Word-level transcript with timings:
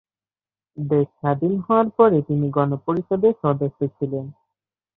দেশ 0.77 1.07
স্বাধীন 1.17 1.53
হওয়ার 1.59 1.87
পরে 1.97 2.17
তিনি 2.21 2.45
গণপরিষদের 2.49 3.33
সদস্য 3.43 3.79
ছিলেন। 3.97 4.25